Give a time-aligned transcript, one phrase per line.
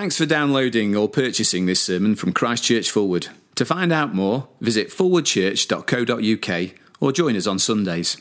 [0.00, 3.28] Thanks for downloading or purchasing this sermon from Christchurch Forward.
[3.56, 8.16] To find out more, visit forwardchurch.co.uk or join us on Sundays.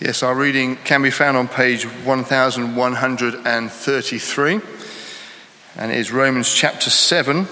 [0.00, 4.60] Yes, our reading can be found on page 1133,
[5.76, 7.48] and it is Romans chapter 7,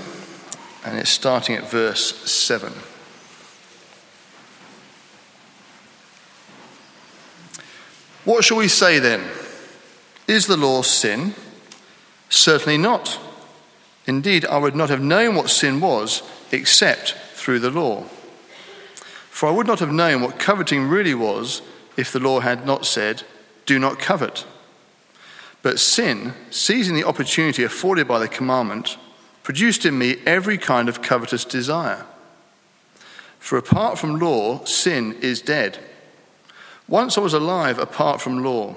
[0.84, 2.75] and it's starting at verse 7.
[8.27, 9.27] What shall we say then?
[10.27, 11.32] Is the law sin?
[12.29, 13.18] Certainly not.
[14.06, 18.04] Indeed, I would not have known what sin was except through the law.
[19.30, 21.62] For I would not have known what coveting really was
[21.96, 23.23] if the law had not said,
[23.66, 24.46] Do not covet.
[25.62, 28.96] But sin, seizing the opportunity afforded by the commandment,
[29.42, 32.04] produced in me every kind of covetous desire.
[33.38, 35.79] For apart from law, sin is dead.
[36.87, 38.74] Once I was alive apart from law,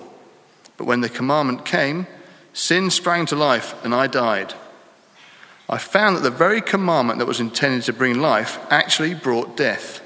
[0.77, 2.07] but when the commandment came,
[2.53, 4.53] Sin sprang to life, and I died.
[5.69, 10.01] I found that the very commandment that was intended to bring life actually brought death.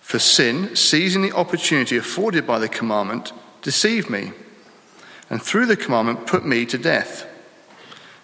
[0.00, 4.32] For sin, seizing the opportunity afforded by the commandment, deceived me,
[5.28, 7.26] and through the commandment put me to death.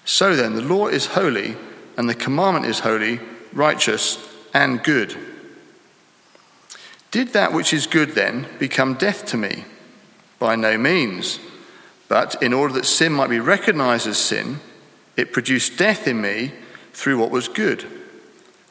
[0.06, 1.56] So then, the law is holy,
[1.98, 3.20] and the commandment is holy,
[3.52, 4.18] righteous,
[4.54, 5.14] and good.
[7.10, 9.64] Did that which is good then become death to me?
[10.38, 11.38] By no means.
[12.08, 14.60] But in order that sin might be recognized as sin,
[15.16, 16.52] it produced death in me
[16.92, 17.84] through what was good,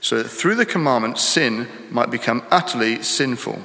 [0.01, 3.61] so that through the commandment sin might become utterly sinful.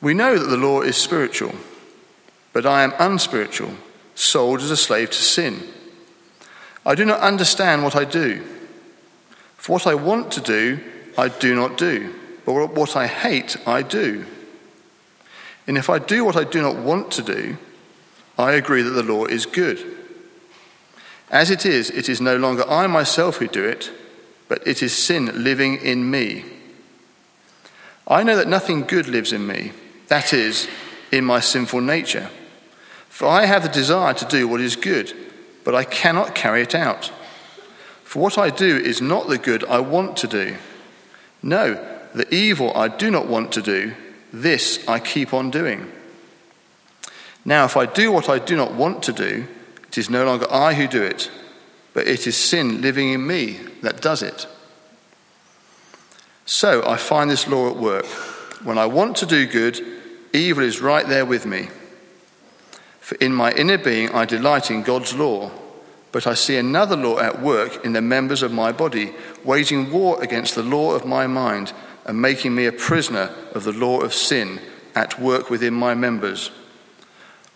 [0.00, 1.54] We know that the law is spiritual,
[2.52, 3.72] but I am unspiritual,
[4.14, 5.62] sold as a slave to sin.
[6.84, 8.44] I do not understand what I do.
[9.56, 10.80] For what I want to do,
[11.18, 12.14] I do not do,
[12.44, 14.24] but what I hate, I do.
[15.66, 17.58] And if I do what I do not want to do,
[18.38, 19.82] I agree that the law is good.
[21.30, 23.90] As it is, it is no longer I myself who do it,
[24.48, 26.44] but it is sin living in me.
[28.06, 29.72] I know that nothing good lives in me,
[30.06, 30.68] that is,
[31.10, 32.30] in my sinful nature.
[33.08, 35.12] For I have the desire to do what is good,
[35.64, 37.10] but I cannot carry it out.
[38.04, 40.56] For what I do is not the good I want to do.
[41.42, 41.74] No,
[42.14, 43.94] the evil I do not want to do
[44.42, 45.90] this I keep on doing.
[47.44, 49.46] Now, if I do what I do not want to do,
[49.88, 51.30] it is no longer I who do it,
[51.94, 54.46] but it is sin living in me that does it.
[56.44, 58.06] So I find this law at work.
[58.64, 59.80] When I want to do good,
[60.32, 61.68] evil is right there with me.
[63.00, 65.50] For in my inner being I delight in God's law,
[66.10, 69.12] but I see another law at work in the members of my body,
[69.44, 71.72] waging war against the law of my mind
[72.06, 74.60] and making me a prisoner of the law of sin
[74.94, 76.50] at work within my members.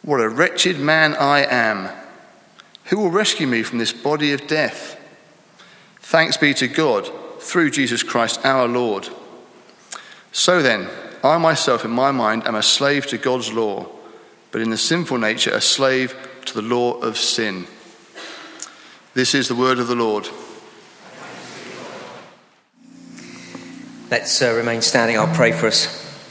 [0.03, 1.89] What a wretched man I am!
[2.87, 5.01] Who will rescue me from this body of death?
[6.01, 7.09] Thanks be to God
[7.41, 9.09] through Jesus Christ our Lord.
[10.33, 10.91] So then,
[11.23, 13.87] I myself in my mind am a slave to God's law,
[14.51, 17.67] but in the sinful nature a slave to the law of sin.
[19.15, 20.29] This is the word of the Lord.
[24.11, 25.17] Let's uh, remain standing.
[25.17, 25.87] I'll pray for us.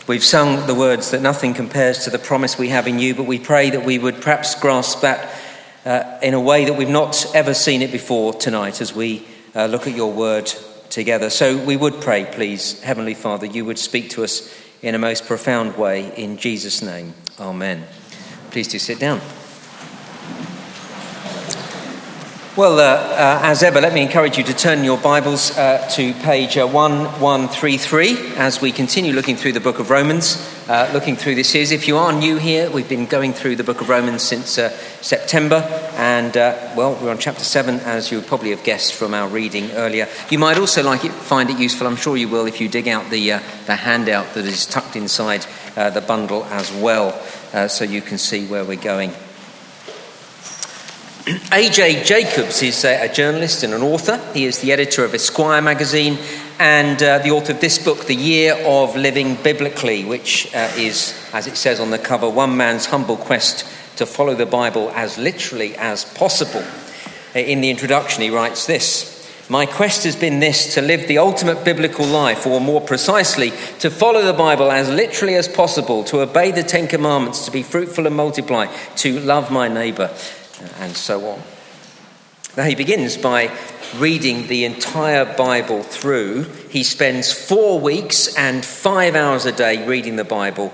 [0.05, 3.23] We've sung the words that nothing compares to the promise we have in you, but
[3.23, 5.33] we pray that we would perhaps grasp that
[5.85, 9.25] uh, in a way that we've not ever seen it before tonight as we
[9.55, 10.47] uh, look at your word
[10.89, 11.29] together.
[11.29, 15.25] So we would pray, please, Heavenly Father, you would speak to us in a most
[15.25, 16.13] profound way.
[16.17, 17.85] In Jesus' name, Amen.
[18.51, 19.21] Please do sit down.
[22.57, 26.13] Well, uh, uh, as ever, let me encourage you to turn your Bibles uh, to
[26.15, 30.35] page 1133 uh, as we continue looking through the book of Romans,
[30.67, 31.71] uh, looking through this series.
[31.71, 34.71] If you are new here, we've been going through the book of Romans since uh,
[34.99, 35.57] September,
[35.95, 36.33] and
[36.75, 40.07] well, we're on chapter 7, as you probably have guessed from our reading earlier.
[40.31, 42.87] You might also like it, find it useful, I'm sure you will, if you dig
[42.87, 43.29] out the,
[43.67, 45.45] the handout that is tucked inside
[45.75, 47.11] the bundle as well,
[47.69, 49.13] so you can see where we're going.
[51.27, 52.03] A.J.
[52.05, 54.17] Jacobs is a, journalist and an author.
[54.33, 56.17] He is the editor of Esquire magazine
[56.59, 61.13] and uh, the author of this book, The Year of Living Biblically, which uh, is,
[61.33, 63.65] as it says on the cover, one man's humble quest
[63.97, 66.63] to follow the Bible as literally as possible.
[67.35, 71.17] Uh, in the introduction, he writes this My quest has been this to live the
[71.17, 76.21] ultimate biblical life, or more precisely, to follow the Bible as literally as possible, to
[76.21, 80.15] obey the Ten Commandments, to be fruitful and multiply, to love my neighbour
[80.79, 81.41] and so on.
[82.57, 83.55] Now, he begins by
[83.97, 86.43] reading the entire Bible through.
[86.69, 90.73] He spends four weeks and five hours a day reading the Bible.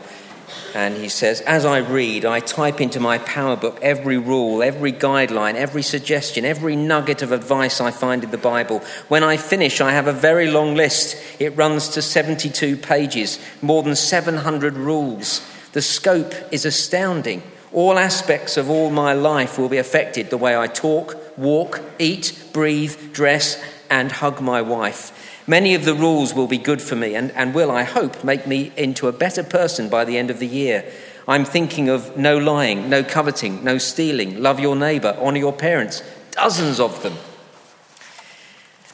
[0.73, 5.55] And he says, As I read, I type into my PowerBook every rule, every guideline,
[5.55, 8.79] every suggestion, every nugget of advice I find in the Bible.
[9.07, 11.15] When I finish, I have a very long list.
[11.39, 15.41] It runs to 72 pages, more than 700 rules.
[15.71, 17.43] The scope is astounding.
[17.75, 22.41] All aspects of all my life will be affected the way I talk, walk, eat,
[22.53, 25.43] breathe, dress, and hug my wife.
[25.45, 28.47] Many of the rules will be good for me and, and will, I hope, make
[28.47, 30.89] me into a better person by the end of the year.
[31.27, 36.01] I'm thinking of no lying, no coveting, no stealing, love your neighbour, honour your parents,
[36.31, 37.17] dozens of them.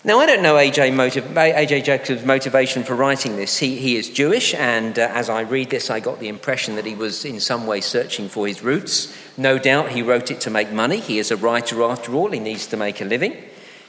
[0.03, 3.59] Now, I don't know AJ, motiv- AJ Jacobs' motivation for writing this.
[3.59, 6.87] He, he is Jewish, and uh, as I read this, I got the impression that
[6.87, 9.15] he was in some way searching for his roots.
[9.37, 10.97] No doubt he wrote it to make money.
[10.97, 13.37] He is a writer after all, he needs to make a living.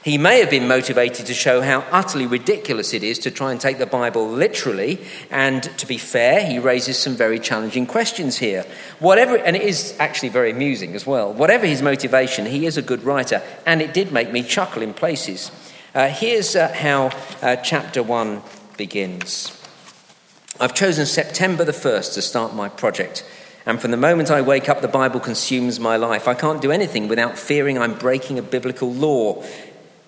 [0.03, 3.59] He may have been motivated to show how utterly ridiculous it is to try and
[3.59, 4.99] take the Bible literally,
[5.31, 8.65] and to be fair, he raises some very challenging questions here.
[8.99, 11.33] Whatever, and it is actually very amusing as well.
[11.33, 14.93] Whatever his motivation, he is a good writer, and it did make me chuckle in
[14.93, 15.49] places.
[15.93, 17.11] Uh, here's uh, how
[17.43, 18.41] uh, chapter 1
[18.77, 19.55] begins.
[20.59, 23.23] I've chosen September the 1st to start my project.
[23.67, 26.27] And from the moment I wake up, the Bible consumes my life.
[26.27, 29.43] I can't do anything without fearing I'm breaking a biblical law.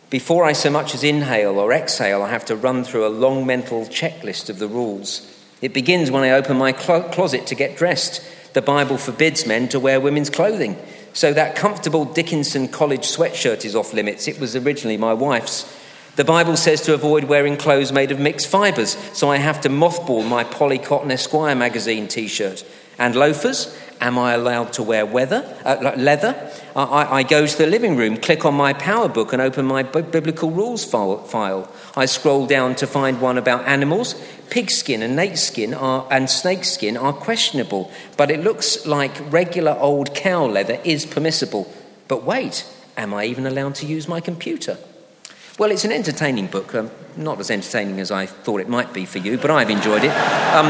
[0.10, 3.46] Before I so much as inhale or exhale, I have to run through a long
[3.46, 5.32] mental checklist of the rules.
[5.62, 8.24] It begins when I open my clo- closet to get dressed.
[8.54, 10.78] The Bible forbids men to wear women's clothing.
[11.16, 14.28] So that comfortable Dickinson college sweatshirt is off limits.
[14.28, 15.66] It was originally my wife's.
[16.18, 19.70] The Bible says to avoid wearing clothes made of mixed fibres, so I have to
[19.70, 22.66] mothball my poly-cotton Esquire magazine t shirt.
[23.00, 26.52] And loafers, Am I allowed to wear weather, uh, leather?
[26.76, 30.52] I, I, go to the living room, click on my PowerBook, and open my biblical
[30.52, 31.72] rules file.
[31.96, 34.16] I scroll down to find one about animals.
[34.50, 40.46] Pigskin and snakeskin are, and snakeskin are questionable, but it looks like regular old cow
[40.46, 41.74] leather is permissible.
[42.08, 42.68] But wait,
[42.98, 44.78] am I even allowed to use my computer?
[45.58, 49.06] Well, it's an entertaining book, um, not as entertaining as I thought it might be
[49.06, 50.10] for you, but I've enjoyed it.
[50.10, 50.66] Um,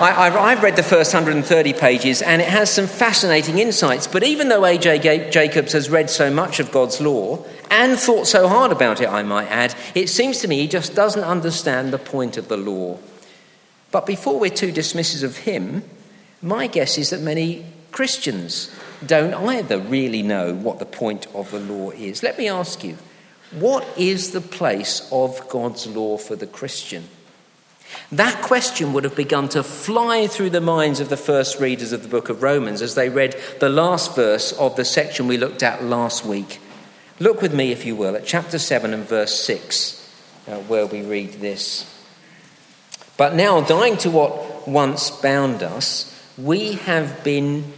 [0.00, 4.08] I, have read the first 130 pages and it has some fascinating insights.
[4.08, 5.30] But even though A.J.
[5.30, 9.22] Jacobs has read so much of God's law and thought so hard about it, I
[9.22, 12.98] might add, it seems to me he just doesn't understand the point of the law.
[13.92, 15.84] But before we're too dismissive of him,
[16.42, 18.74] my guess is that many Christians
[19.06, 22.24] don't either really know what the point of the law is.
[22.24, 22.98] Let me ask you.
[23.54, 27.08] What is the place of God's law for the Christian?
[28.10, 32.02] That question would have begun to fly through the minds of the first readers of
[32.02, 35.62] the book of Romans as they read the last verse of the section we looked
[35.62, 36.60] at last week.
[37.20, 40.10] Look with me, if you will, at chapter 7 and verse 6,
[40.48, 41.90] uh, where we read this.
[43.16, 47.72] But now, dying to what once bound us, we have been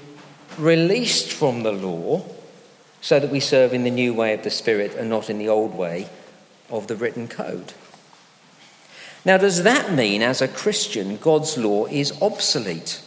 [0.56, 2.24] released from the law
[3.06, 5.48] so that we serve in the new way of the Spirit and not in the
[5.48, 6.08] old way
[6.68, 7.72] of the written code.
[9.24, 13.00] Now, does that mean, as a Christian, God's law is obsolete?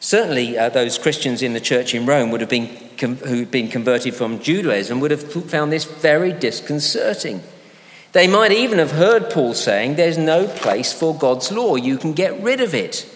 [0.00, 3.68] Certainly, uh, those Christians in the church in Rome would have been com- who'd been
[3.68, 7.42] converted from Judaism would have found this very disconcerting.
[8.12, 12.14] They might even have heard Paul saying, There's no place for God's law, you can
[12.14, 13.06] get rid of it.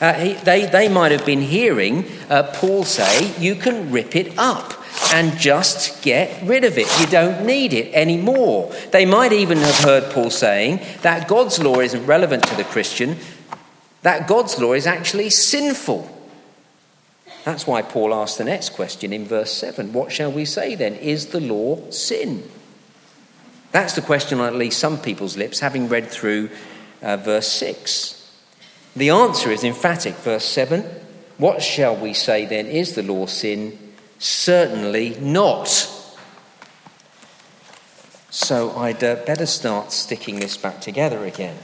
[0.00, 4.38] Uh, he, they, they might have been hearing uh, Paul say, You can rip it
[4.38, 4.72] up
[5.12, 6.86] and just get rid of it.
[7.00, 8.72] You don't need it anymore.
[8.92, 13.16] They might even have heard Paul saying that God's law isn't relevant to the Christian,
[14.02, 16.12] that God's law is actually sinful.
[17.44, 20.94] That's why Paul asked the next question in verse 7 What shall we say then?
[20.96, 22.42] Is the law sin?
[23.72, 26.50] That's the question on at least some people's lips, having read through
[27.02, 28.16] uh, verse 6.
[28.96, 30.14] The answer is emphatic.
[30.14, 30.82] Verse 7
[31.38, 32.66] What shall we say then?
[32.66, 33.78] Is the law sin?
[34.18, 35.68] Certainly not.
[38.30, 41.56] So I'd uh, better start sticking this back together again.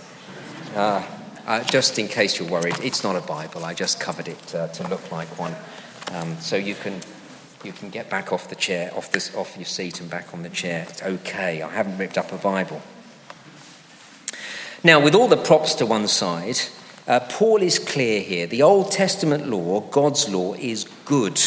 [0.74, 1.06] Uh,
[1.46, 3.64] uh, just in case you're worried, it's not a Bible.
[3.64, 5.54] I just covered it uh, to look like one.
[6.12, 7.00] Um, so you can,
[7.64, 10.42] you can get back off the chair, off, this, off your seat and back on
[10.42, 10.86] the chair.
[10.88, 11.62] It's okay.
[11.62, 12.80] I haven't ripped up a Bible.
[14.84, 16.58] Now, with all the props to one side,
[17.06, 18.46] uh, Paul is clear here.
[18.46, 21.40] The Old Testament law, God's law, is good.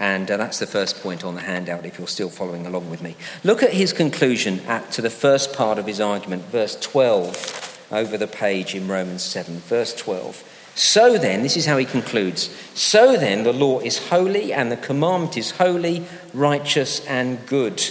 [0.00, 3.02] And uh, that's the first point on the handout if you're still following along with
[3.02, 3.16] me.
[3.44, 8.16] Look at his conclusion at, to the first part of his argument, verse 12, over
[8.16, 9.58] the page in Romans 7.
[9.58, 10.42] Verse 12.
[10.74, 14.78] So then, this is how he concludes So then, the law is holy, and the
[14.78, 17.82] commandment is holy, righteous, and good.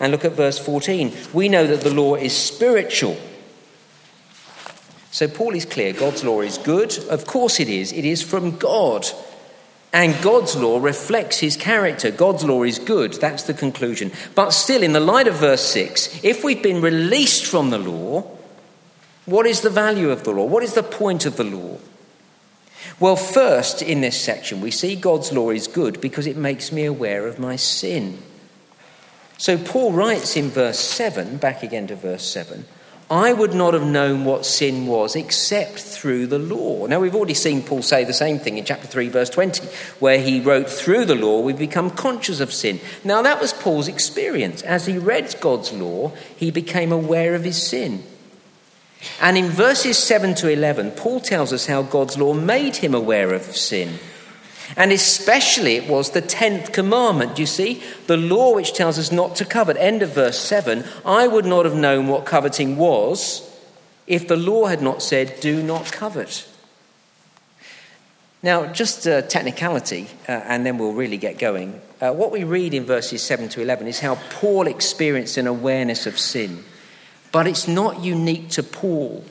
[0.00, 1.12] And look at verse 14.
[1.34, 3.18] We know that the law is spiritual.
[5.10, 6.96] So Paul is clear God's law is good.
[7.10, 7.92] Of course it is.
[7.92, 9.06] It is from God.
[9.92, 12.10] And God's law reflects his character.
[12.10, 13.14] God's law is good.
[13.14, 14.12] That's the conclusion.
[14.34, 18.22] But still, in the light of verse 6, if we've been released from the law,
[19.24, 20.44] what is the value of the law?
[20.44, 21.78] What is the point of the law?
[23.00, 26.84] Well, first, in this section, we see God's law is good because it makes me
[26.84, 28.22] aware of my sin.
[29.36, 32.64] So Paul writes in verse 7, back again to verse 7,
[33.10, 36.86] I would not have known what sin was except through the law.
[36.86, 39.66] Now, we've already seen Paul say the same thing in chapter 3, verse 20,
[39.98, 42.80] where he wrote, Through the law we become conscious of sin.
[43.04, 44.60] Now, that was Paul's experience.
[44.60, 48.02] As he read God's law, he became aware of his sin.
[49.22, 53.32] And in verses 7 to 11, Paul tells us how God's law made him aware
[53.32, 53.98] of sin.
[54.76, 57.38] And especially it was the 10th commandment.
[57.38, 59.76] You see, the law which tells us not to covet.
[59.78, 63.44] End of verse 7 I would not have known what coveting was
[64.06, 66.48] if the law had not said, Do not covet.
[68.42, 71.80] Now, just a technicality, uh, and then we'll really get going.
[72.00, 76.06] Uh, what we read in verses 7 to 11 is how Paul experienced an awareness
[76.06, 76.64] of sin.
[77.32, 79.24] But it's not unique to Paul.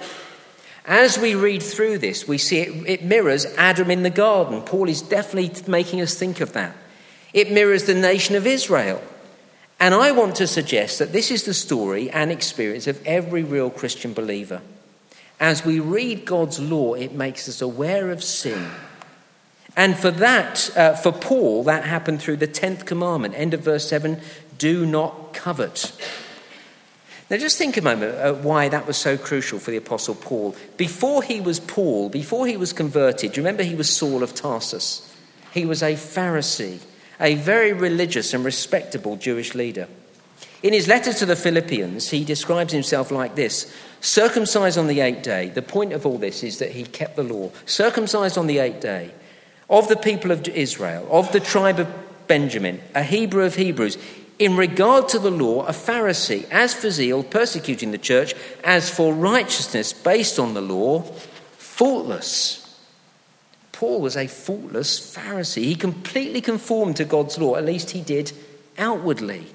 [0.88, 4.62] As we read through this, we see it, it, mirrors Adam in the garden.
[4.62, 6.76] Paul is definitely making us think of that.
[7.34, 9.04] It mirrors the nation of Israel.
[9.82, 13.70] And I want to suggest that this is the story and experience of every real
[13.70, 14.62] Christian believer.
[15.42, 18.72] As we read God's law, it makes us aware of sin.
[19.76, 23.36] And for that, uh, for Paul, that happened through the 10th commandment.
[23.36, 24.20] End of verse 7
[24.58, 25.92] do not covet.
[27.30, 30.56] Now, just think a moment uh, why that was so crucial for the Apostle Paul.
[30.78, 34.34] Before he was Paul, before he was converted, do you remember he was Saul of
[34.34, 35.14] Tarsus?
[35.52, 36.80] He was a Pharisee,
[37.20, 39.90] a very religious and respectable Jewish leader.
[40.64, 45.24] In his letter to the Philippians, he describes himself like this circumcised on the eighth
[45.24, 45.50] day.
[45.50, 47.52] The point of all this is that he kept the law.
[47.66, 49.12] Circumcised on the eighth day,
[49.70, 51.88] of the people of Israel, of the tribe of
[52.28, 53.98] Benjamin, a Hebrew of Hebrews
[54.40, 59.14] in regard to the law, a Pharisee, as for zeal, persecuting the church, as for
[59.14, 61.02] righteousness based on the law,
[61.58, 62.64] faultless.
[63.72, 65.64] Paul was a faultless Pharisee.
[65.64, 68.32] He completely conformed to God's law, at least he did
[68.78, 69.46] outwardly.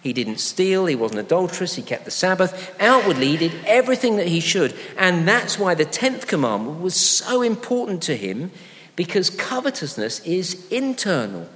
[0.00, 2.74] He didn't steal, he wasn't adulterous, he kept the Sabbath.
[2.78, 4.74] Outwardly, he did everything that he should.
[4.98, 8.50] And that's why the 10th commandment was so important to him,
[8.96, 11.48] because covetousness is internal.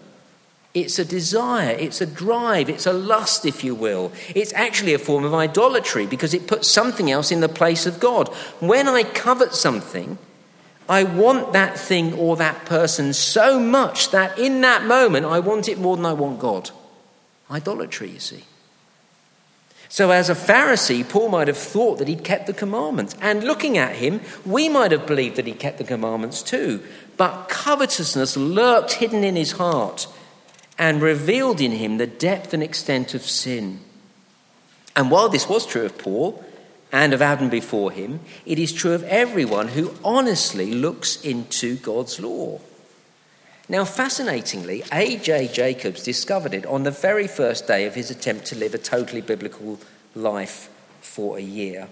[0.78, 4.12] It's a desire, it's a drive, it's a lust, if you will.
[4.32, 7.98] It's actually a form of idolatry because it puts something else in the place of
[7.98, 8.28] God.
[8.60, 10.18] When I covet something,
[10.88, 15.68] I want that thing or that person so much that in that moment I want
[15.68, 16.70] it more than I want God.
[17.50, 18.44] Idolatry, you see.
[19.90, 23.16] So, as a Pharisee, Paul might have thought that he'd kept the commandments.
[23.20, 26.84] And looking at him, we might have believed that he kept the commandments too.
[27.16, 30.06] But covetousness lurked hidden in his heart
[30.78, 33.80] and revealed in him the depth and extent of sin.
[34.94, 36.44] And while this was true of Paul
[36.92, 42.20] and of Adam before him, it is true of everyone who honestly looks into God's
[42.20, 42.60] law.
[43.68, 45.48] Now, fascinatingly, A.J.
[45.48, 49.20] Jacobs discovered it on the very first day of his attempt to live a totally
[49.20, 49.78] biblical
[50.14, 50.70] life
[51.02, 51.88] for a year.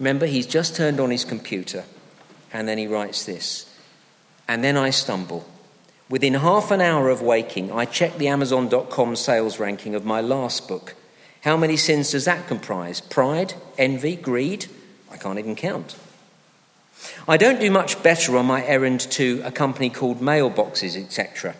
[0.00, 1.84] Remember, he's just turned on his computer
[2.52, 3.72] and then he writes this
[4.48, 5.46] And then I stumble
[6.08, 10.68] Within half an hour of waking, I checked the Amazon.com sales ranking of my last
[10.68, 10.94] book.
[11.42, 13.00] How many sins does that comprise?
[13.00, 14.66] Pride, envy, greed?
[15.10, 15.96] I can't even count.
[17.26, 21.56] I don't do much better on my errand to a company called Mailboxes, etc.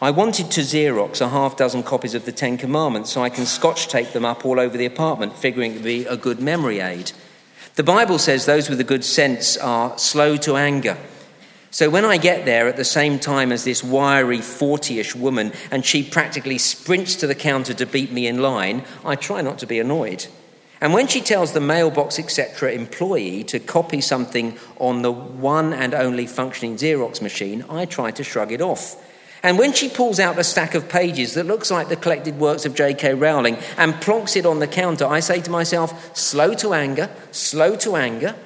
[0.00, 3.44] I wanted to Xerox a half dozen copies of the Ten Commandments so I can
[3.44, 6.80] scotch tape them up all over the apartment, figuring it would be a good memory
[6.80, 7.12] aid.
[7.74, 10.96] The Bible says those with a good sense are slow to anger
[11.74, 15.52] so when I get there at the same time as this wiry 40 ish woman
[15.72, 19.58] and she practically sprints to the counter to beat me in line, I try not
[19.58, 20.26] to be annoyed.
[20.80, 22.70] And when she tells the mailbox, etc.
[22.70, 28.22] employee to copy something on the one and only functioning Xerox machine, I try to
[28.22, 28.94] shrug it off.
[29.42, 32.64] And when she pulls out a stack of pages that looks like the collected works
[32.64, 33.14] of J.K.
[33.14, 37.74] Rowling and plonks it on the counter, I say to myself, slow to anger, slow
[37.78, 38.36] to anger.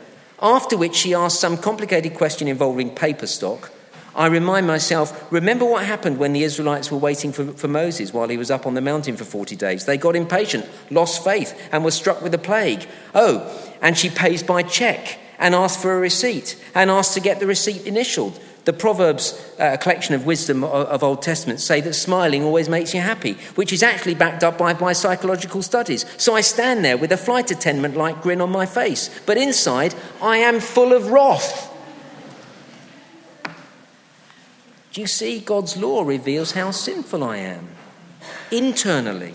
[0.40, 3.72] After which she asks some complicated question involving paper stock.
[4.14, 8.28] I remind myself, remember what happened when the Israelites were waiting for, for Moses while
[8.28, 9.84] he was up on the mountain for 40 days?
[9.84, 12.86] They got impatient, lost faith, and were struck with a plague.
[13.14, 13.48] Oh,
[13.80, 17.46] and she pays by check and asks for a receipt and asks to get the
[17.46, 18.40] receipt initialed.
[18.68, 22.92] The Proverbs, uh, a collection of wisdom of Old Testament, say that smiling always makes
[22.92, 26.04] you happy, which is actually backed up by, by psychological studies.
[26.18, 29.94] So I stand there with a flight attendant like grin on my face, but inside
[30.20, 31.74] I am full of wrath.
[34.92, 35.40] Do you see?
[35.40, 37.70] God's law reveals how sinful I am
[38.50, 39.34] internally.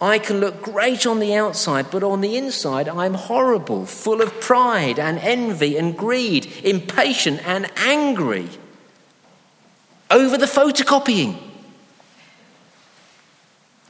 [0.00, 4.40] I can look great on the outside, but on the inside, I'm horrible, full of
[4.40, 8.48] pride and envy and greed, impatient and angry
[10.10, 11.47] over the photocopying.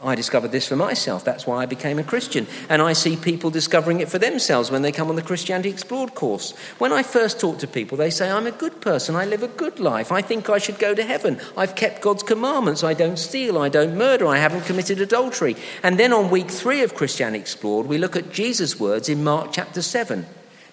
[0.01, 1.25] I discovered this for myself.
[1.25, 2.47] That's why I became a Christian.
[2.69, 6.15] And I see people discovering it for themselves when they come on the Christianity Explored
[6.15, 6.53] course.
[6.79, 9.17] When I first talk to people, they say, I'm a good person.
[9.17, 10.13] I live a good life.
[10.13, 11.41] I think I should go to heaven.
[11.57, 12.85] I've kept God's commandments.
[12.85, 13.59] I don't steal.
[13.59, 14.29] I don't murder.
[14.29, 15.57] I haven't committed adultery.
[15.83, 19.51] And then on week three of Christianity Explored, we look at Jesus' words in Mark
[19.53, 20.27] chapter 7.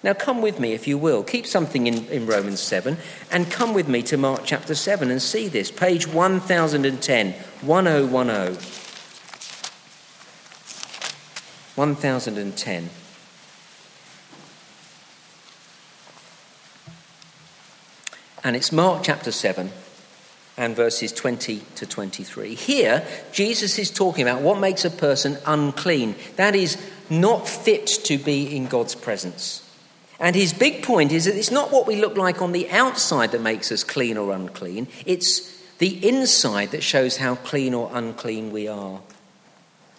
[0.04, 1.24] Now, come with me, if you will.
[1.24, 2.96] Keep something in, in Romans 7
[3.32, 5.72] and come with me to Mark chapter 7 and see this.
[5.72, 7.32] Page 1010,
[7.66, 8.85] 1010.
[11.76, 12.90] 1010.
[18.42, 19.70] And it's Mark chapter 7
[20.56, 22.54] and verses 20 to 23.
[22.54, 26.14] Here, Jesus is talking about what makes a person unclean.
[26.36, 26.78] That is,
[27.10, 29.62] not fit to be in God's presence.
[30.18, 33.32] And his big point is that it's not what we look like on the outside
[33.32, 38.50] that makes us clean or unclean, it's the inside that shows how clean or unclean
[38.50, 39.00] we are.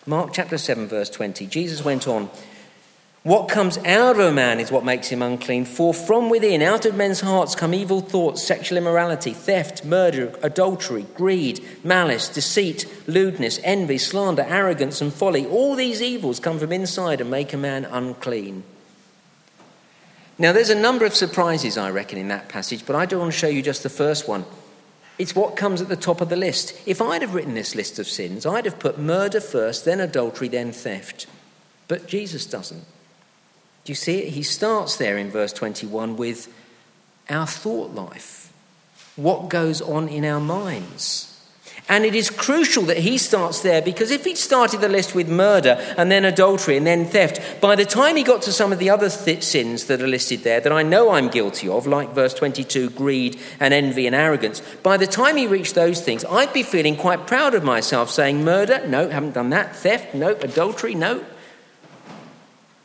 [0.07, 1.45] Mark chapter 7, verse 20.
[1.47, 2.29] Jesus went on,
[3.23, 6.85] What comes out of a man is what makes him unclean, for from within, out
[6.85, 13.59] of men's hearts, come evil thoughts, sexual immorality, theft, murder, adultery, greed, malice, deceit, lewdness,
[13.65, 15.45] envy, slander, arrogance, and folly.
[15.45, 18.63] All these evils come from inside and make a man unclean.
[20.39, 23.33] Now, there's a number of surprises, I reckon, in that passage, but I do want
[23.33, 24.45] to show you just the first one.
[25.17, 26.79] It's what comes at the top of the list.
[26.85, 30.47] If I'd have written this list of sins, I'd have put murder first, then adultery,
[30.47, 31.25] then theft.
[31.87, 32.85] But Jesus doesn't.
[33.83, 34.33] Do you see it?
[34.33, 36.53] He starts there in verse 21 with
[37.29, 38.53] our thought life,
[39.15, 41.26] what goes on in our minds.
[41.89, 45.29] And it is crucial that he starts there because if he'd started the list with
[45.29, 48.79] murder and then adultery and then theft, by the time he got to some of
[48.79, 52.09] the other th- sins that are listed there that I know I'm guilty of, like
[52.09, 56.51] verse 22, greed and envy and arrogance, by the time he reached those things, I'd
[56.51, 59.73] be feeling quite proud of myself saying, murder, no, haven't done that.
[59.73, 60.31] Theft, no.
[60.35, 61.23] Adultery, no.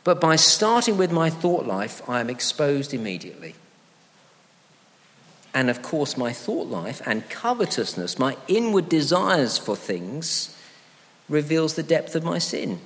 [0.05, 3.55] But by starting with my thought life, I am exposed immediately.
[5.53, 10.57] And of course, my thought life and covetousness, my inward desires for things,
[11.29, 12.79] reveals the depth of my sin.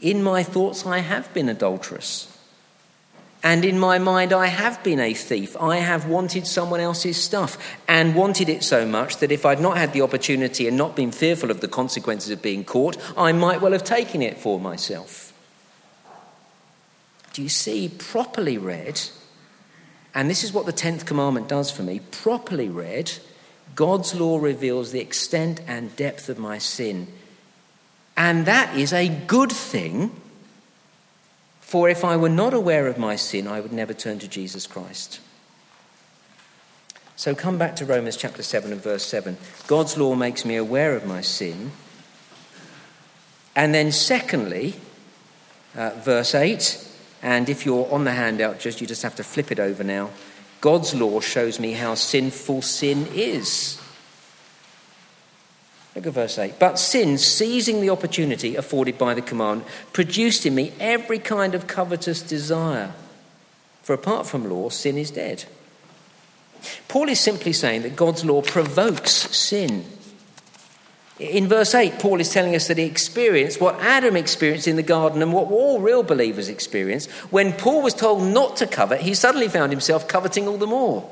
[0.00, 2.34] In my thoughts, I have been adulterous.
[3.42, 5.56] And in my mind, I have been a thief.
[5.60, 9.76] I have wanted someone else's stuff and wanted it so much that if I'd not
[9.76, 13.60] had the opportunity and not been fearful of the consequences of being caught, I might
[13.60, 15.32] well have taken it for myself.
[17.32, 19.00] Do you see, properly read,
[20.14, 22.00] and this is what the 10th commandment does for me.
[22.10, 23.12] Properly read,
[23.74, 27.08] God's law reveals the extent and depth of my sin.
[28.16, 30.10] And that is a good thing,
[31.60, 34.66] for if I were not aware of my sin, I would never turn to Jesus
[34.66, 35.20] Christ.
[37.14, 39.36] So come back to Romans chapter 7 and verse 7.
[39.66, 41.72] God's law makes me aware of my sin.
[43.54, 44.76] And then, secondly,
[45.76, 46.87] uh, verse 8
[47.28, 50.08] and if you're on the handout, just you just have to flip it over now.
[50.62, 53.78] God's law shows me how sinful sin is.
[55.94, 56.58] Look at verse 8.
[56.58, 61.66] But sin, seizing the opportunity afforded by the command, produced in me every kind of
[61.66, 62.94] covetous desire.
[63.82, 65.44] For apart from law, sin is dead.
[66.88, 69.84] Paul is simply saying that God's law provokes sin.
[71.18, 74.84] In verse 8, Paul is telling us that he experienced what Adam experienced in the
[74.84, 77.06] garden and what all real believers experience.
[77.30, 81.10] When Paul was told not to covet, he suddenly found himself coveting all the more.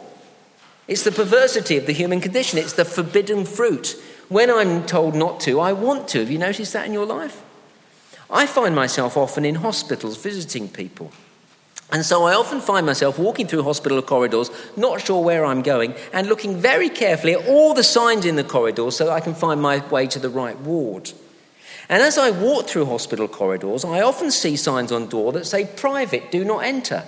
[0.87, 4.01] It's the perversity of the human condition, it's the forbidden fruit.
[4.29, 6.21] When I'm told not to, I want to.
[6.21, 7.43] Have you noticed that in your life?
[8.31, 11.11] I find myself often in hospitals visiting people.
[11.93, 15.95] And so I often find myself walking through hospital corridors, not sure where I'm going,
[16.13, 19.35] and looking very carefully at all the signs in the corridors so that I can
[19.35, 21.13] find my way to the right ward.
[21.89, 25.65] And as I walk through hospital corridors, I often see signs on door that say
[25.65, 27.05] private, do not enter.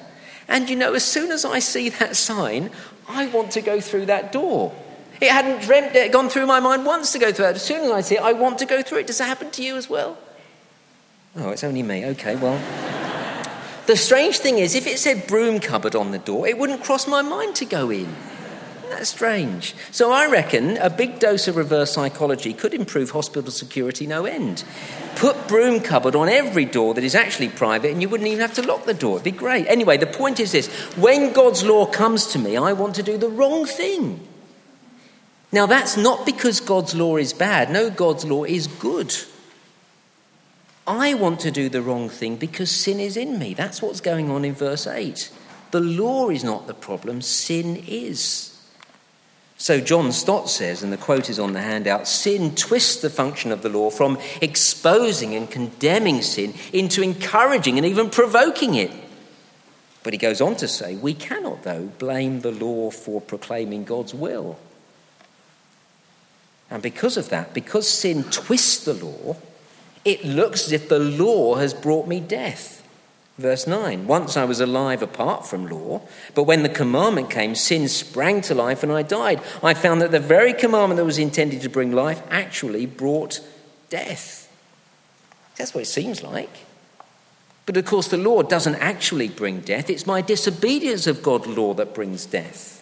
[0.46, 2.70] And you know, as soon as I see that sign,
[3.08, 4.72] I want to go through that door.
[5.20, 7.56] It hadn't dreamt it, gone through my mind once to go through that.
[7.56, 9.08] As soon as I see it, I want to go through it.
[9.08, 10.16] Does that happen to you as well?
[11.34, 12.06] Oh, it's only me.
[12.06, 12.87] Okay, well.
[13.88, 17.08] The strange thing is, if it said broom cupboard on the door, it wouldn't cross
[17.08, 18.14] my mind to go in.
[18.90, 19.74] That's strange.
[19.92, 24.62] So I reckon a big dose of reverse psychology could improve hospital security no end.
[25.16, 28.52] Put broom cupboard on every door that is actually private, and you wouldn't even have
[28.56, 29.14] to lock the door.
[29.14, 29.66] It'd be great.
[29.68, 30.66] Anyway, the point is this
[30.98, 34.20] when God's law comes to me, I want to do the wrong thing.
[35.50, 37.70] Now, that's not because God's law is bad.
[37.70, 39.16] No, God's law is good.
[40.88, 43.52] I want to do the wrong thing because sin is in me.
[43.52, 45.30] That's what's going on in verse 8.
[45.70, 48.58] The law is not the problem, sin is.
[49.58, 53.52] So John Stott says, and the quote is on the handout sin twists the function
[53.52, 58.90] of the law from exposing and condemning sin into encouraging and even provoking it.
[60.04, 64.14] But he goes on to say, we cannot, though, blame the law for proclaiming God's
[64.14, 64.58] will.
[66.70, 69.36] And because of that, because sin twists the law,
[70.08, 72.82] it looks as if the law has brought me death.
[73.36, 76.00] Verse 9 Once I was alive apart from law,
[76.34, 79.42] but when the commandment came, sin sprang to life and I died.
[79.62, 83.40] I found that the very commandment that was intended to bring life actually brought
[83.90, 84.50] death.
[85.56, 86.64] That's what it seems like.
[87.66, 91.74] But of course, the law doesn't actually bring death, it's my disobedience of God's law
[91.74, 92.77] that brings death.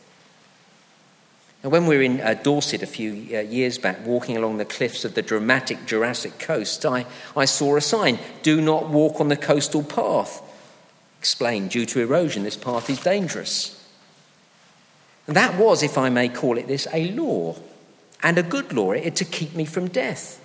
[1.64, 4.64] Now, when we were in uh, Dorset a few uh, years back, walking along the
[4.64, 9.28] cliffs of the dramatic Jurassic coast, I, I saw a sign do not walk on
[9.28, 10.42] the coastal path
[11.26, 13.84] explained, due to erosion, this path is dangerous.
[15.26, 17.56] And that was, if I may call it this, a law,
[18.22, 20.40] and a good law, it to keep me from death.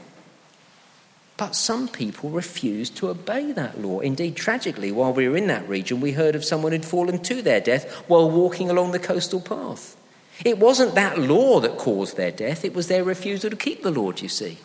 [1.38, 4.00] But some people refused to obey that law.
[4.00, 7.43] Indeed, tragically, while we were in that region, we heard of someone who'd fallen to
[7.43, 9.95] their death while walking along the coastal path.
[10.43, 13.91] It wasn't that law that caused their death, it was their refusal to keep the
[13.91, 14.58] law, you see.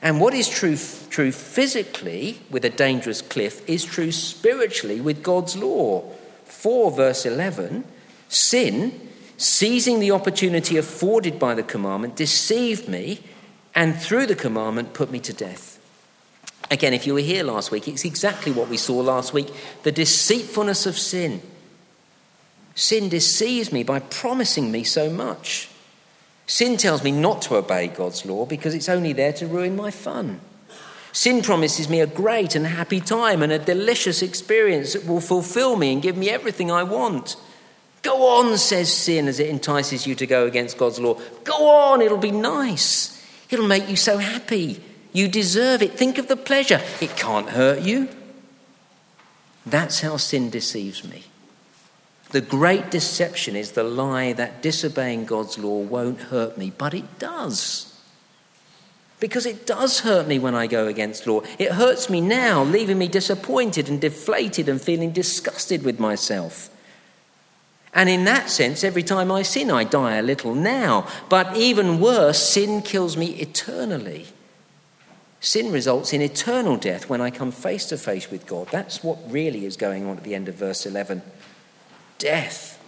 [0.00, 0.76] And what is true,
[1.10, 6.02] true physically with a dangerous cliff is true spiritually with God's law.
[6.44, 7.84] 4 verse 11
[8.28, 13.20] sin, seizing the opportunity afforded by the commandment, deceived me
[13.74, 15.78] and through the commandment put me to death.
[16.70, 19.48] Again, if you were here last week, it's exactly what we saw last week
[19.82, 21.42] the deceitfulness of sin.
[22.74, 25.68] Sin deceives me by promising me so much.
[26.46, 29.90] Sin tells me not to obey God's law because it's only there to ruin my
[29.90, 30.40] fun.
[31.12, 35.76] Sin promises me a great and happy time and a delicious experience that will fulfill
[35.76, 37.36] me and give me everything I want.
[38.00, 41.20] Go on, says sin as it entices you to go against God's law.
[41.44, 43.22] Go on, it'll be nice.
[43.50, 44.82] It'll make you so happy.
[45.12, 45.92] You deserve it.
[45.92, 46.80] Think of the pleasure.
[47.00, 48.08] It can't hurt you.
[49.66, 51.24] That's how sin deceives me.
[52.32, 57.18] The great deception is the lie that disobeying God's law won't hurt me, but it
[57.18, 57.94] does.
[59.20, 61.42] Because it does hurt me when I go against law.
[61.58, 66.70] It hurts me now, leaving me disappointed and deflated and feeling disgusted with myself.
[67.94, 71.06] And in that sense, every time I sin, I die a little now.
[71.28, 74.28] But even worse, sin kills me eternally.
[75.40, 78.68] Sin results in eternal death when I come face to face with God.
[78.68, 81.20] That's what really is going on at the end of verse 11
[82.22, 82.80] death.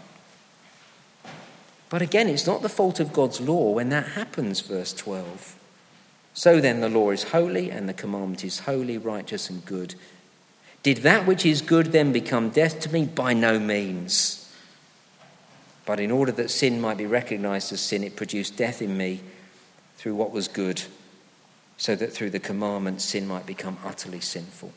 [1.89, 5.57] But again, it's not the fault of God's law when that happens, verse 12.
[6.35, 9.97] So then, the law is holy, and the commandment is holy, righteous, and good.
[10.85, 13.07] Did that which is good then become death to me?
[13.07, 14.53] By no means.
[15.85, 19.21] But in order that sin might be recognized as sin, it produced death in me
[19.97, 20.83] through what was good,
[21.77, 24.73] so that through the commandment sin might become utterly sinful.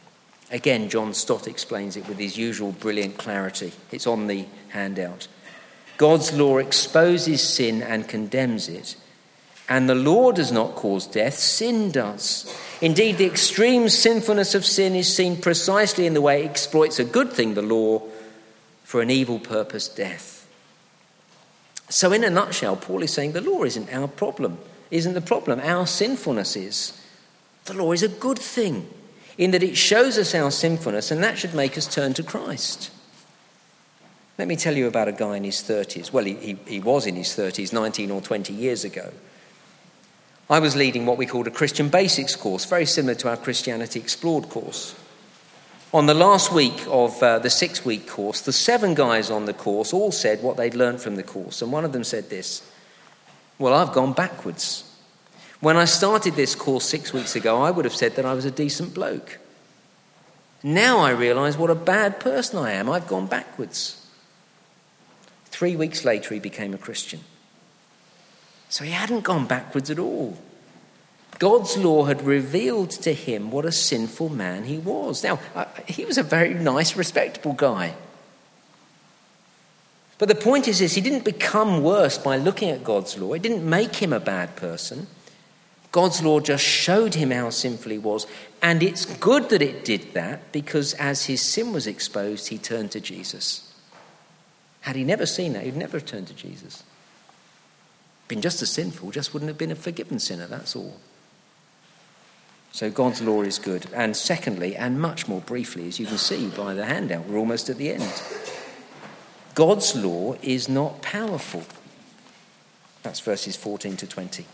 [0.49, 3.73] Again, John Stott explains it with his usual brilliant clarity.
[3.91, 5.27] It's on the handout.
[5.97, 8.95] God's law exposes sin and condemns it.
[9.67, 12.55] And the law does not cause death, sin does.
[12.79, 17.03] Indeed, the extreme sinfulness of sin is seen precisely in the way it exploits a
[17.03, 18.01] good thing, the law,
[18.85, 20.47] for an evil purpose, death.
[21.89, 24.59] So, in a nutshell, Paul is saying the law isn't our problem,
[24.91, 25.59] isn't the problem.
[25.59, 27.01] Our sinfulness is.
[27.65, 28.87] The law is a good thing
[29.37, 32.91] in that it shows us our sinfulness, and that should make us turn to Christ.
[34.37, 36.11] Let me tell you about a guy in his 30s.
[36.11, 39.11] Well, he, he, he, was in his 30s 19 or 20 years ago.
[40.49, 43.99] I was leading what we called a Christian Basics course, very similar to our Christianity
[43.99, 44.95] Explored course.
[45.93, 49.53] On the last week of uh, the six week course, the seven guys on the
[49.53, 51.61] course all said what they'd learned from the course.
[51.61, 52.69] And one of them said this
[53.57, 54.83] Well, I've gone backwards.
[55.59, 58.45] When I started this course six weeks ago, I would have said that I was
[58.45, 59.39] a decent bloke.
[60.63, 62.89] Now I realize what a bad person I am.
[62.89, 64.05] I've gone backwards.
[65.45, 67.21] Three weeks later, he became a Christian.
[68.69, 70.37] So he hadn't gone backwards at all.
[71.39, 75.23] God's law had revealed to him what a sinful man he was.
[75.23, 75.39] Now,
[75.87, 77.95] he was a very nice, respectable guy.
[80.17, 83.41] But the point is this he didn't become worse by looking at God's law, it
[83.41, 85.07] didn't make him a bad person.
[85.97, 88.27] God's law just showed him how sinful he was.
[88.61, 92.91] And it's good that it did that because as his sin was exposed, he turned
[92.91, 93.73] to Jesus.
[94.81, 96.83] Had he never seen that, he'd never have turned to Jesus.
[98.27, 100.99] Been just as sinful, just wouldn't have been a forgiven sinner, that's all.
[102.71, 103.87] So God's law is good.
[103.91, 107.69] And secondly, and much more briefly, as you can see by the handout, we're almost
[107.69, 108.23] at the end.
[109.55, 111.63] God's law is not powerful.
[113.01, 114.45] That's verses 14 to 20.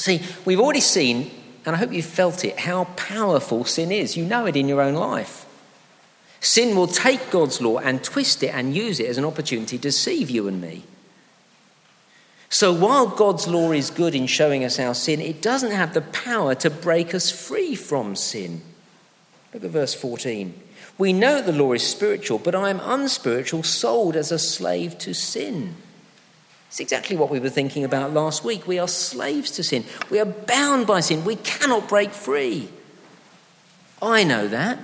[0.00, 1.30] See, we've already seen,
[1.66, 4.16] and I hope you've felt it, how powerful sin is.
[4.16, 5.44] You know it in your own life.
[6.40, 9.82] Sin will take God's law and twist it and use it as an opportunity to
[9.82, 10.84] deceive you and me.
[12.48, 16.00] So while God's law is good in showing us our sin, it doesn't have the
[16.00, 18.62] power to break us free from sin.
[19.52, 20.58] Look at verse 14.
[20.96, 25.12] We know the law is spiritual, but I am unspiritual, sold as a slave to
[25.12, 25.76] sin.
[26.70, 28.64] It's exactly what we were thinking about last week.
[28.64, 29.84] We are slaves to sin.
[30.08, 31.24] We are bound by sin.
[31.24, 32.68] We cannot break free.
[34.00, 34.78] I know that.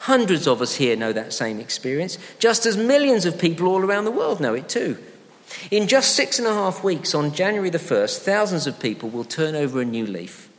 [0.00, 4.04] Hundreds of us here know that same experience, just as millions of people all around
[4.04, 4.98] the world know it too.
[5.70, 9.24] In just six and a half weeks, on January the 1st, thousands of people will
[9.24, 10.50] turn over a new leaf.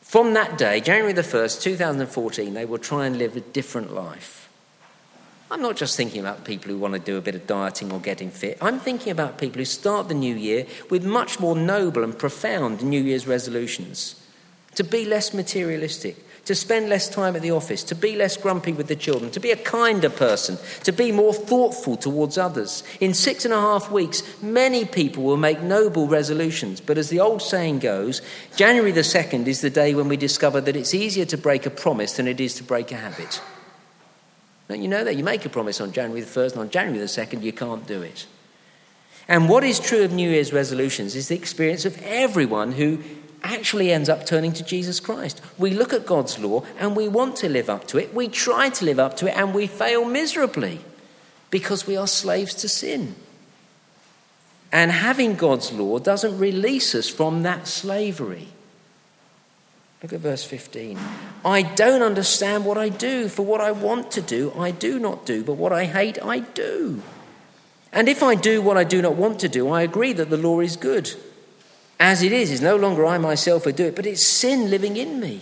[0.00, 4.47] From that day, January the 1st, 2014, they will try and live a different life.
[5.50, 8.00] I'm not just thinking about people who want to do a bit of dieting or
[8.00, 8.58] getting fit.
[8.60, 12.82] I'm thinking about people who start the new year with much more noble and profound
[12.82, 14.22] New Year's resolutions
[14.74, 18.72] to be less materialistic, to spend less time at the office, to be less grumpy
[18.72, 22.84] with the children, to be a kinder person, to be more thoughtful towards others.
[23.00, 26.80] In six and a half weeks, many people will make noble resolutions.
[26.80, 28.22] But as the old saying goes,
[28.54, 31.70] January the 2nd is the day when we discover that it's easier to break a
[31.70, 33.40] promise than it is to break a habit.
[34.68, 35.16] Don't you know that?
[35.16, 37.86] You make a promise on January the 1st, and on January the 2nd, you can't
[37.86, 38.26] do it.
[39.26, 42.98] And what is true of New Year's resolutions is the experience of everyone who
[43.42, 45.40] actually ends up turning to Jesus Christ.
[45.58, 48.14] We look at God's law and we want to live up to it.
[48.14, 50.80] We try to live up to it and we fail miserably
[51.50, 53.14] because we are slaves to sin.
[54.72, 58.48] And having God's law doesn't release us from that slavery.
[60.02, 60.98] Look at verse 15.
[61.44, 65.26] I don't understand what I do, for what I want to do, I do not
[65.26, 67.02] do, but what I hate, I do.
[67.92, 70.36] And if I do what I do not want to do, I agree that the
[70.36, 71.14] law is good.
[71.98, 74.96] As it is, it's no longer I myself who do it, but it's sin living
[74.96, 75.40] in me.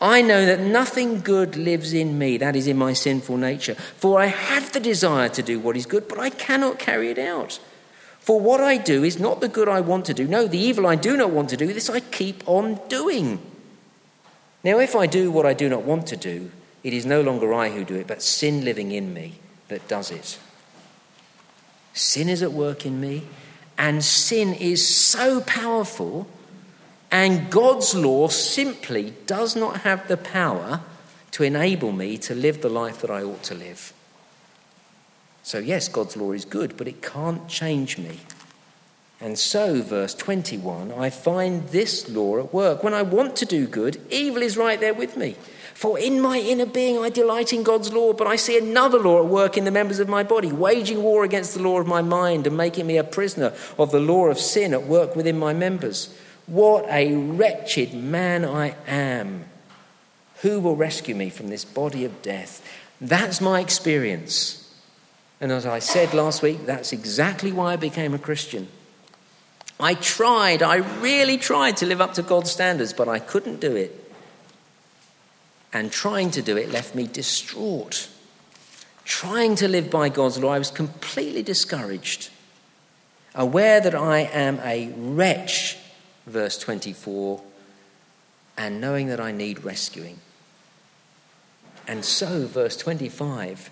[0.00, 3.74] I know that nothing good lives in me, that is, in my sinful nature.
[3.74, 7.18] For I have the desire to do what is good, but I cannot carry it
[7.18, 7.58] out.
[8.20, 10.26] For what I do is not the good I want to do.
[10.26, 13.40] No, the evil I do not want to do, this I keep on doing.
[14.64, 16.50] Now, if I do what I do not want to do,
[16.82, 19.34] it is no longer I who do it, but sin living in me
[19.68, 20.38] that does it.
[21.92, 23.24] Sin is at work in me,
[23.76, 26.28] and sin is so powerful,
[27.10, 30.80] and God's law simply does not have the power
[31.32, 33.92] to enable me to live the life that I ought to live.
[35.42, 38.20] So, yes, God's law is good, but it can't change me.
[39.20, 42.84] And so, verse 21, I find this law at work.
[42.84, 45.34] When I want to do good, evil is right there with me.
[45.74, 49.20] For in my inner being I delight in God's law, but I see another law
[49.20, 52.02] at work in the members of my body, waging war against the law of my
[52.02, 55.52] mind and making me a prisoner of the law of sin at work within my
[55.52, 56.14] members.
[56.46, 59.44] What a wretched man I am!
[60.42, 62.64] Who will rescue me from this body of death?
[63.00, 64.72] That's my experience.
[65.40, 68.68] And as I said last week, that's exactly why I became a Christian.
[69.80, 73.76] I tried, I really tried to live up to God's standards, but I couldn't do
[73.76, 74.08] it
[75.72, 78.08] and trying to do it left me distraught.
[79.04, 82.30] Trying to live by God's law, I was completely discouraged.
[83.34, 85.78] Aware that I am a wretch,
[86.26, 87.42] verse 24,
[88.56, 90.18] and knowing that I need rescuing.
[91.86, 93.70] And so, verse 25,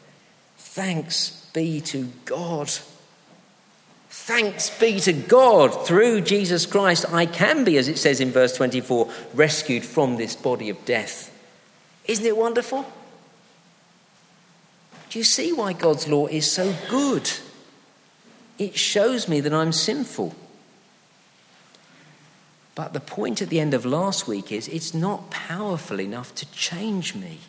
[0.57, 2.71] thanks be to God.
[4.19, 8.57] Thanks be to God, through Jesus Christ, I can be, as it says in verse
[8.57, 11.31] 24, rescued from this body of death.
[12.07, 12.91] Isn't it wonderful?
[15.11, 17.31] Do you see why God's law is so good?
[18.59, 20.35] It shows me that I'm sinful.
[22.75, 26.51] But the point at the end of last week is it's not powerful enough to
[26.51, 27.41] change me.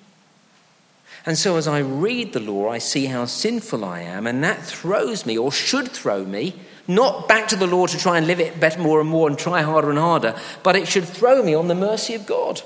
[1.26, 4.64] And so as I read the law, I see how sinful I am, and that
[4.64, 6.56] throws me, or should throw me,
[6.88, 9.38] not back to the law to try and live it better more and more and
[9.38, 12.62] try harder and harder, but it should throw me on the mercy of God.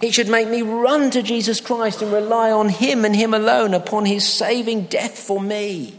[0.00, 3.74] It should make me run to Jesus Christ and rely on Him and Him alone,
[3.74, 5.98] upon His saving death for me.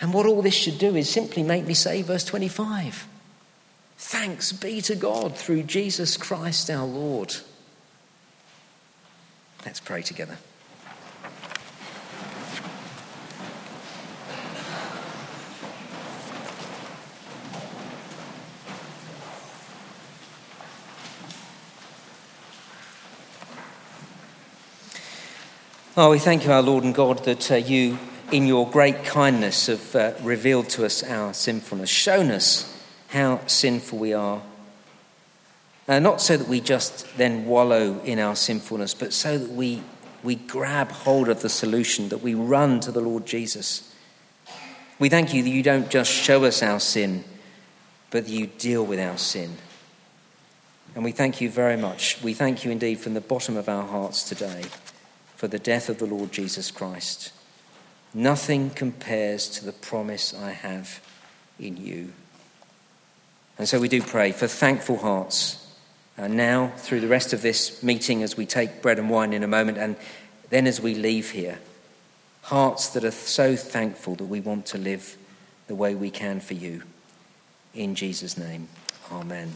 [0.00, 3.06] And what all this should do is simply make me say, verse 25,
[3.96, 7.36] Thanks be to God through Jesus Christ our Lord.
[9.64, 10.36] Let's pray together.
[25.94, 27.98] Oh, we thank you, our Lord and God, that uh, you,
[28.32, 32.74] in your great kindness, have uh, revealed to us our sinfulness, shown us
[33.08, 34.42] how sinful we are
[35.88, 39.82] uh, not so that we just then wallow in our sinfulness, but so that we,
[40.22, 43.92] we grab hold of the solution, that we run to the Lord Jesus.
[44.98, 47.24] We thank you that you don't just show us our sin,
[48.10, 49.56] but that you deal with our sin.
[50.94, 52.22] And we thank you very much.
[52.22, 54.64] We thank you indeed from the bottom of our hearts today
[55.34, 57.32] for the death of the Lord Jesus Christ.
[58.14, 61.00] Nothing compares to the promise I have
[61.58, 62.12] in you.
[63.58, 65.61] And so we do pray for thankful hearts
[66.16, 69.42] and now, through the rest of this meeting, as we take bread and wine in
[69.42, 69.96] a moment, and
[70.50, 71.58] then as we leave here,
[72.42, 75.16] hearts that are so thankful that we want to live
[75.68, 76.82] the way we can for you.
[77.74, 78.68] In Jesus' name,
[79.10, 79.52] amen.